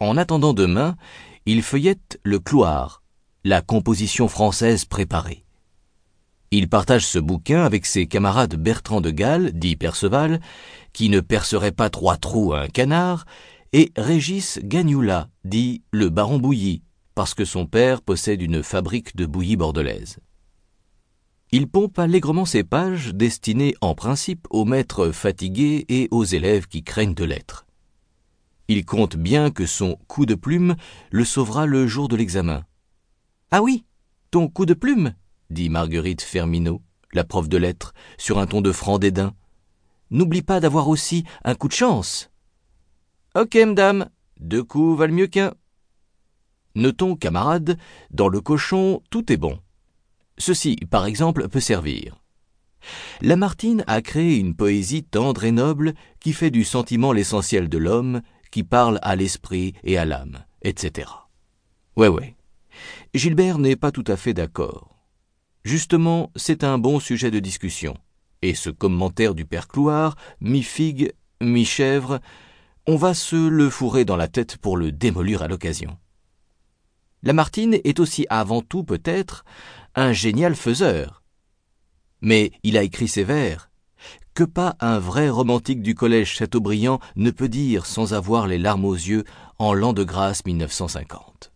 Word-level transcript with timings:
En 0.00 0.16
attendant 0.16 0.52
demain, 0.52 0.96
il 1.46 1.62
feuillette 1.62 2.18
le 2.24 2.38
Cloire, 2.38 3.02
la 3.44 3.60
composition 3.60 4.28
française 4.28 4.84
préparée. 4.84 5.44
Il 6.50 6.68
partage 6.68 7.06
ce 7.06 7.18
bouquin 7.18 7.64
avec 7.64 7.84
ses 7.84 8.06
camarades 8.06 8.54
Bertrand 8.54 9.00
de 9.00 9.10
Galles, 9.10 9.52
dit 9.52 9.76
Perceval, 9.76 10.40
qui 10.92 11.08
ne 11.08 11.20
percerait 11.20 11.72
pas 11.72 11.90
trois 11.90 12.16
trous 12.16 12.52
à 12.52 12.60
un 12.60 12.68
canard, 12.68 13.24
et 13.72 13.92
Régis 13.96 14.60
Gagnoula, 14.62 15.28
dit 15.44 15.82
le 15.90 16.10
baron 16.10 16.38
Bouilly, 16.38 16.82
parce 17.14 17.34
que 17.34 17.44
son 17.44 17.66
père 17.66 18.02
possède 18.02 18.40
une 18.40 18.62
fabrique 18.62 19.16
de 19.16 19.26
bouillie 19.26 19.56
bordelaise. 19.56 20.18
Il 21.50 21.68
pompe 21.68 21.98
allègrement 21.98 22.44
ses 22.44 22.64
pages 22.64 23.14
destinées 23.14 23.74
en 23.80 23.94
principe 23.94 24.46
aux 24.50 24.64
maîtres 24.64 25.10
fatigués 25.10 25.84
et 25.88 26.08
aux 26.10 26.24
élèves 26.24 26.66
qui 26.66 26.82
craignent 26.82 27.14
de 27.14 27.24
l'être. 27.24 27.63
Il 28.68 28.84
compte 28.84 29.16
bien 29.16 29.50
que 29.50 29.66
son 29.66 29.96
coup 30.08 30.26
de 30.26 30.34
plume 30.34 30.76
le 31.10 31.24
sauvera 31.24 31.66
le 31.66 31.86
jour 31.86 32.08
de 32.08 32.16
l'examen. 32.16 32.64
Ah 33.50 33.62
oui, 33.62 33.84
ton 34.30 34.48
coup 34.48 34.66
de 34.66 34.74
plume 34.74 35.14
dit 35.50 35.68
Marguerite 35.68 36.22
Fermineau, 36.22 36.82
la 37.12 37.24
prof 37.24 37.48
de 37.48 37.56
lettres, 37.56 37.94
sur 38.18 38.38
un 38.38 38.46
ton 38.46 38.60
de 38.60 38.72
franc 38.72 38.98
dédain. 38.98 39.34
N'oublie 40.10 40.42
pas 40.42 40.60
d'avoir 40.60 40.88
aussi 40.88 41.24
un 41.44 41.54
coup 41.54 41.68
de 41.68 41.72
chance. 41.74 42.30
Ok, 43.34 43.54
madame, 43.56 44.10
deux 44.40 44.64
coups 44.64 44.98
valent 44.98 45.14
mieux 45.14 45.26
qu'un. 45.26 45.54
Notons, 46.74 47.16
camarades, 47.16 47.78
dans 48.10 48.28
le 48.28 48.40
cochon, 48.40 49.02
tout 49.10 49.32
est 49.32 49.36
bon. 49.36 49.58
Ceci, 50.38 50.76
par 50.90 51.06
exemple, 51.06 51.48
peut 51.48 51.60
servir. 51.60 52.20
Lamartine 53.22 53.84
a 53.86 54.02
créé 54.02 54.36
une 54.36 54.54
poésie 54.54 55.04
tendre 55.04 55.44
et 55.44 55.52
noble 55.52 55.94
qui 56.20 56.32
fait 56.32 56.50
du 56.50 56.64
sentiment 56.64 57.12
l'essentiel 57.12 57.68
de 57.68 57.78
l'homme, 57.78 58.22
qui 58.54 58.62
parle 58.62 59.00
à 59.02 59.16
l'esprit 59.16 59.74
et 59.82 59.98
à 59.98 60.04
l'âme, 60.04 60.44
etc. 60.62 61.10
Ouais, 61.96 62.06
ouais. 62.06 62.36
Gilbert 63.12 63.58
n'est 63.58 63.74
pas 63.74 63.90
tout 63.90 64.04
à 64.06 64.16
fait 64.16 64.32
d'accord. 64.32 64.96
Justement, 65.64 66.30
c'est 66.36 66.62
un 66.62 66.78
bon 66.78 67.00
sujet 67.00 67.32
de 67.32 67.40
discussion. 67.40 67.96
Et 68.42 68.54
ce 68.54 68.70
commentaire 68.70 69.34
du 69.34 69.44
père 69.44 69.66
Clouard, 69.66 70.14
mi-figue, 70.40 71.14
mi-chèvre, 71.40 72.20
on 72.86 72.94
va 72.94 73.12
se 73.12 73.34
le 73.34 73.68
fourrer 73.70 74.04
dans 74.04 74.16
la 74.16 74.28
tête 74.28 74.56
pour 74.56 74.76
le 74.76 74.92
démolir 74.92 75.42
à 75.42 75.48
l'occasion. 75.48 75.98
Lamartine 77.24 77.80
est 77.82 77.98
aussi 77.98 78.24
avant 78.30 78.62
tout 78.62 78.84
peut-être 78.84 79.44
un 79.96 80.12
génial 80.12 80.54
faiseur. 80.54 81.24
Mais 82.20 82.52
il 82.62 82.78
a 82.78 82.84
écrit 82.84 83.08
ses 83.08 83.24
vers, 83.24 83.68
que 84.34 84.44
pas 84.44 84.76
un 84.80 84.98
vrai 84.98 85.28
romantique 85.28 85.82
du 85.82 85.94
collège 85.94 86.32
Chateaubriand 86.32 87.00
ne 87.16 87.30
peut 87.30 87.48
dire 87.48 87.86
sans 87.86 88.14
avoir 88.14 88.46
les 88.46 88.58
larmes 88.58 88.84
aux 88.84 88.94
yeux 88.94 89.24
en 89.58 89.74
l'an 89.74 89.92
de 89.92 90.02
grâce 90.02 90.44
1950. 90.44 91.52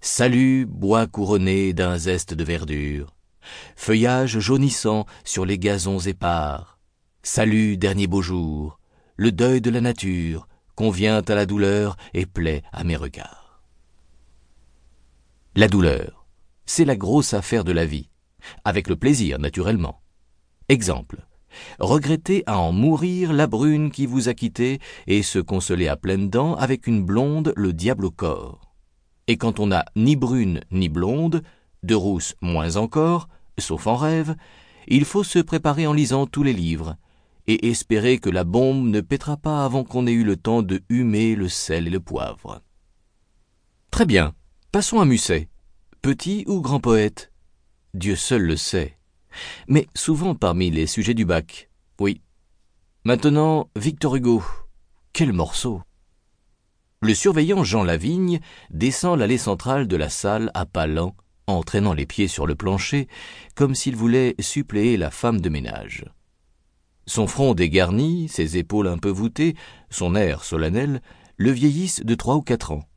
Salut, 0.00 0.66
bois 0.66 1.06
couronné 1.06 1.72
d'un 1.72 1.96
zeste 1.96 2.34
de 2.34 2.44
verdure, 2.44 3.14
feuillage 3.76 4.40
jaunissant 4.40 5.06
sur 5.24 5.46
les 5.46 5.58
gazons 5.58 6.00
épars. 6.00 6.78
Salut, 7.22 7.76
dernier 7.76 8.06
beau 8.06 8.20
jour, 8.20 8.80
le 9.16 9.30
deuil 9.30 9.60
de 9.60 9.70
la 9.70 9.80
nature 9.80 10.48
convient 10.74 11.22
à 11.22 11.34
la 11.34 11.46
douleur 11.46 11.96
et 12.14 12.26
plaît 12.26 12.62
à 12.72 12.82
mes 12.84 12.96
regards. 12.96 13.62
La 15.54 15.68
douleur, 15.68 16.26
c'est 16.66 16.84
la 16.84 16.96
grosse 16.96 17.34
affaire 17.34 17.62
de 17.62 17.72
la 17.72 17.84
vie, 17.84 18.08
avec 18.64 18.88
le 18.88 18.96
plaisir 18.96 19.38
naturellement. 19.38 20.02
Exemple. 20.72 21.26
Regretter 21.80 22.44
à 22.46 22.58
en 22.58 22.72
mourir 22.72 23.34
la 23.34 23.46
brune 23.46 23.90
qui 23.90 24.06
vous 24.06 24.30
a 24.30 24.32
quitté 24.32 24.80
et 25.06 25.22
se 25.22 25.38
consoler 25.38 25.86
à 25.86 25.98
pleines 25.98 26.30
dents 26.30 26.54
avec 26.54 26.86
une 26.86 27.04
blonde 27.04 27.52
le 27.56 27.74
diable 27.74 28.06
au 28.06 28.10
corps. 28.10 28.72
Et 29.26 29.36
quand 29.36 29.60
on 29.60 29.66
n'a 29.66 29.84
ni 29.96 30.16
brune 30.16 30.62
ni 30.70 30.88
blonde, 30.88 31.42
de 31.82 31.94
rousse 31.94 32.36
moins 32.40 32.76
encore, 32.76 33.28
sauf 33.58 33.86
en 33.86 33.96
rêve, 33.96 34.34
il 34.88 35.04
faut 35.04 35.24
se 35.24 35.40
préparer 35.40 35.86
en 35.86 35.92
lisant 35.92 36.26
tous 36.26 36.42
les 36.42 36.54
livres, 36.54 36.96
et 37.46 37.68
espérer 37.68 38.16
que 38.16 38.30
la 38.30 38.44
bombe 38.44 38.88
ne 38.88 39.02
pètera 39.02 39.36
pas 39.36 39.66
avant 39.66 39.84
qu'on 39.84 40.06
ait 40.06 40.12
eu 40.12 40.24
le 40.24 40.36
temps 40.38 40.62
de 40.62 40.80
humer 40.88 41.34
le 41.34 41.50
sel 41.50 41.86
et 41.86 41.90
le 41.90 42.00
poivre. 42.00 42.62
Très 43.90 44.06
bien, 44.06 44.32
passons 44.72 45.00
à 45.00 45.04
Musset. 45.04 45.50
Petit 46.00 46.44
ou 46.46 46.62
grand 46.62 46.80
poète? 46.80 47.30
Dieu 47.92 48.16
seul 48.16 48.44
le 48.44 48.56
sait. 48.56 48.96
Mais 49.68 49.86
souvent 49.94 50.34
parmi 50.34 50.70
les 50.70 50.86
sujets 50.86 51.14
du 51.14 51.24
bac. 51.24 51.70
Oui. 51.98 52.20
Maintenant, 53.04 53.68
Victor 53.76 54.16
Hugo. 54.16 54.42
Quel 55.12 55.32
morceau 55.32 55.82
Le 57.00 57.14
surveillant 57.14 57.64
Jean 57.64 57.84
Lavigne 57.84 58.40
descend 58.70 59.18
l'allée 59.18 59.38
centrale 59.38 59.86
de 59.86 59.96
la 59.96 60.08
salle 60.08 60.50
à 60.54 60.66
pas 60.66 60.86
lents, 60.86 61.14
entraînant 61.46 61.92
les 61.92 62.06
pieds 62.06 62.28
sur 62.28 62.46
le 62.46 62.54
plancher, 62.54 63.08
comme 63.54 63.74
s'il 63.74 63.96
voulait 63.96 64.34
suppléer 64.38 64.96
la 64.96 65.10
femme 65.10 65.40
de 65.40 65.48
ménage. 65.48 66.04
Son 67.06 67.26
front 67.26 67.54
dégarni, 67.54 68.28
ses 68.28 68.56
épaules 68.56 68.88
un 68.88 68.98
peu 68.98 69.10
voûtées, 69.10 69.56
son 69.90 70.14
air 70.14 70.44
solennel, 70.44 71.02
le 71.36 71.50
vieillissent 71.50 72.04
de 72.04 72.14
trois 72.14 72.36
ou 72.36 72.42
quatre 72.42 72.72
ans. 72.72 72.88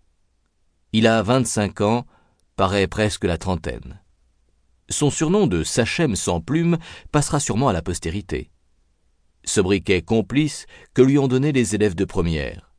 Il 0.94 1.08
a 1.08 1.22
vingt-cinq 1.24 1.82
ans, 1.82 2.06
paraît 2.56 2.88
presque 2.88 3.26
la 3.26 3.38
trentaine. 3.38 4.00
Son 4.90 5.10
surnom 5.10 5.48
de 5.48 5.64
Sachem 5.64 6.16
sans 6.16 6.42
plume 6.42 6.78
passera 7.12 7.40
sûrement 7.40 7.70
à 7.70 7.74
la 7.74 7.82
postérité. 7.82 8.52
Sobriquet 9.44 10.02
complice 10.02 10.68
que 10.94 11.02
lui 11.02 11.18
ont 11.18 11.28
donné 11.28 11.52
les 11.52 11.76
élèves 11.76 11.96
de 11.96 12.06
première. 12.06 12.76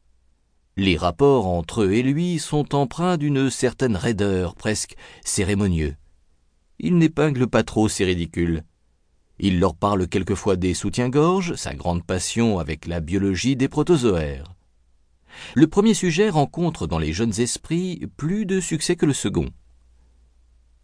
Les 0.76 0.96
rapports 0.96 1.46
entre 1.46 1.82
eux 1.82 1.92
et 1.94 2.02
lui 2.02 2.38
sont 2.38 2.74
empreints 2.74 3.16
d'une 3.16 3.50
certaine 3.50 3.96
raideur, 3.96 4.54
presque 4.54 4.94
cérémonieux. 5.24 5.96
Il 6.78 6.98
n'épingle 6.98 7.46
pas 7.46 7.62
trop 7.62 7.88
ces 7.88 8.04
ridicules. 8.04 8.62
Il 9.38 9.58
leur 9.58 9.74
parle 9.74 10.06
quelquefois 10.06 10.56
des 10.56 10.74
soutiens-gorge, 10.74 11.54
sa 11.54 11.74
grande 11.74 12.04
passion 12.04 12.58
avec 12.58 12.86
la 12.86 13.00
biologie 13.00 13.56
des 13.56 13.68
protozoaires. 13.68 14.54
Le 15.54 15.66
premier 15.66 15.94
sujet 15.94 16.30
rencontre 16.30 16.86
dans 16.86 16.98
les 16.98 17.12
jeunes 17.12 17.40
esprits 17.40 18.06
plus 18.16 18.46
de 18.46 18.60
succès 18.60 18.96
que 18.96 19.06
le 19.06 19.12
second. 19.12 19.50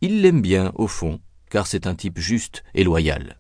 Il 0.02 0.20
l'aime 0.20 0.42
bien, 0.42 0.72
au 0.74 0.88
fond, 0.88 1.20
car 1.48 1.68
c'est 1.68 1.86
un 1.86 1.94
type 1.94 2.18
juste 2.18 2.64
et 2.74 2.82
loyal. 2.82 3.38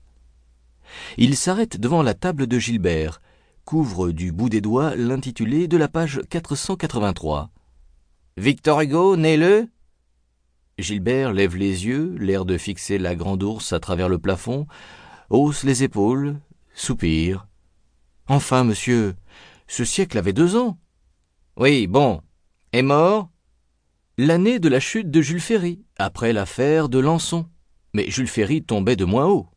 Il 1.16 1.36
s'arrête 1.36 1.76
devant 1.76 2.04
la 2.04 2.14
table 2.14 2.46
de 2.46 2.56
Gilbert, 2.56 3.20
couvre 3.64 4.12
du 4.12 4.30
bout 4.30 4.48
des 4.48 4.60
doigts 4.60 4.94
l'intitulé 4.94 5.66
de 5.66 5.76
la 5.76 5.88
page 5.88 6.20
483. 6.30 7.50
Victor 8.36 8.80
Hugo, 8.80 9.16
né 9.16 9.36
le? 9.36 9.68
Gilbert 10.78 11.32
lève 11.32 11.56
les 11.56 11.84
yeux, 11.84 12.14
l'air 12.20 12.44
de 12.44 12.56
fixer 12.56 12.96
la 12.96 13.16
grande 13.16 13.42
ours 13.42 13.72
à 13.72 13.80
travers 13.80 14.08
le 14.08 14.18
plafond, 14.18 14.68
hausse 15.30 15.64
les 15.64 15.82
épaules, 15.82 16.38
soupire. 16.74 17.48
Enfin, 18.28 18.62
monsieur, 18.62 19.16
ce 19.66 19.84
siècle 19.84 20.16
avait 20.16 20.32
deux 20.32 20.54
ans. 20.54 20.78
Oui, 21.56 21.88
bon. 21.88 22.20
Est 22.72 22.82
mort? 22.82 23.31
L'année 24.18 24.58
de 24.58 24.68
la 24.68 24.78
chute 24.78 25.10
de 25.10 25.22
Jules 25.22 25.40
Ferry, 25.40 25.86
après 25.96 26.34
l'affaire 26.34 26.90
de 26.90 26.98
Lançon. 26.98 27.46
Mais 27.94 28.10
Jules 28.10 28.28
Ferry 28.28 28.62
tombait 28.62 28.94
de 28.94 29.06
moins 29.06 29.24
haut. 29.24 29.48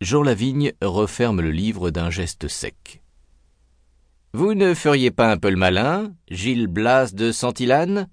Jean 0.00 0.22
Lavigne 0.22 0.72
referme 0.80 1.40
le 1.40 1.50
livre 1.50 1.90
d'un 1.90 2.08
geste 2.08 2.46
sec. 2.46 3.02
Vous 4.32 4.54
ne 4.54 4.74
feriez 4.74 5.10
pas 5.10 5.32
un 5.32 5.38
peu 5.38 5.50
le 5.50 5.56
malin, 5.56 6.14
Gilles 6.30 6.68
Blas 6.68 7.14
de 7.14 7.32
Santillane 7.32 8.08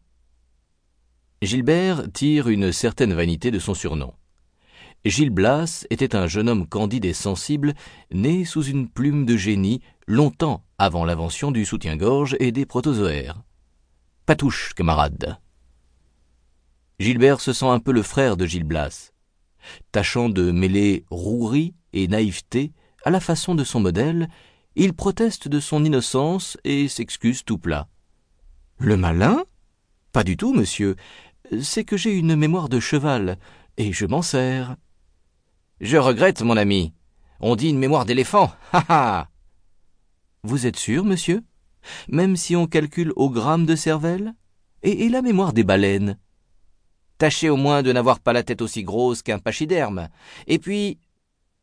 Gilbert 1.43 2.11
tire 2.11 2.47
une 2.47 2.71
certaine 2.71 3.13
vanité 3.13 3.51
de 3.51 3.59
son 3.59 3.75
surnom. 3.75 4.15
Gilles 5.05 5.29
Blas 5.29 5.85
était 5.91 6.15
un 6.15 6.25
jeune 6.25 6.49
homme 6.49 6.65
candide 6.65 7.05
et 7.05 7.13
sensible, 7.13 7.75
né 8.11 8.45
sous 8.45 8.63
une 8.63 8.89
plume 8.89 9.27
de 9.27 9.37
génie 9.37 9.81
longtemps 10.07 10.63
avant 10.79 11.05
l'invention 11.05 11.51
du 11.51 11.65
soutien-gorge 11.65 12.35
et 12.39 12.51
des 12.51 12.65
protozoaires. 12.65 13.43
Patouche, 14.25 14.73
camarade. 14.73 15.37
Gilbert 16.97 17.41
se 17.41 17.51
sent 17.51 17.65
un 17.65 17.79
peu 17.79 17.91
le 17.91 18.03
frère 18.03 18.37
de 18.37 18.45
Gilles 18.45 18.63
Blas, 18.63 19.11
tâchant 19.91 20.29
de 20.29 20.49
mêler 20.51 21.03
rouerie 21.09 21.75
et 21.91 22.07
naïveté 22.07 22.71
à 23.03 23.09
la 23.09 23.19
façon 23.19 23.53
de 23.53 23.65
son 23.65 23.81
modèle, 23.81 24.29
il 24.77 24.93
proteste 24.93 25.49
de 25.49 25.59
son 25.59 25.83
innocence 25.83 26.57
et 26.63 26.87
s'excuse 26.87 27.43
tout 27.43 27.57
plat. 27.57 27.89
Le 28.77 28.95
malin? 28.95 29.43
Pas 30.13 30.23
du 30.23 30.37
tout, 30.37 30.53
monsieur. 30.53 30.95
C'est 31.61 31.83
que 31.83 31.97
j'ai 31.97 32.17
une 32.17 32.37
mémoire 32.37 32.69
de 32.69 32.79
cheval, 32.79 33.37
et 33.75 33.91
je 33.91 34.05
m'en 34.05 34.21
sers. 34.21 34.77
Je 35.81 35.97
regrette, 35.97 36.43
mon 36.43 36.55
ami. 36.55 36.93
On 37.41 37.57
dit 37.57 37.69
une 37.69 37.79
mémoire 37.79 38.05
d'éléphant. 38.05 38.53
Ha 38.71 38.85
ha 38.87 39.29
Vous 40.43 40.65
êtes 40.65 40.77
sûr, 40.77 41.03
monsieur? 41.03 41.43
Même 42.07 42.35
si 42.35 42.55
on 42.55 42.67
calcule 42.67 43.13
au 43.15 43.29
gramme 43.29 43.65
de 43.65 43.75
cervelle 43.75 44.33
et, 44.81 45.09
la 45.09 45.21
mémoire 45.21 45.53
des 45.53 45.63
baleines 45.63 46.17
Tâchez 47.17 47.49
au 47.49 47.55
moins 47.55 47.83
de 47.83 47.93
n'avoir 47.93 48.19
pas 48.19 48.33
la 48.33 48.43
tête 48.43 48.61
aussi 48.61 48.83
grosse 48.83 49.21
qu'un 49.21 49.39
pachyderme. 49.39 50.09
Et 50.47 50.59
puis. 50.59 50.99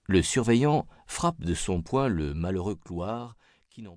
Le 0.07 0.23
surveillant 0.23 0.89
frappe 1.07 1.41
de 1.41 1.55
son 1.55 1.83
poing 1.83 2.09
le 2.09 2.35
malheureux 2.35 2.75
clouard 2.75 3.37
qui 3.69 3.81
n'en 3.81 3.97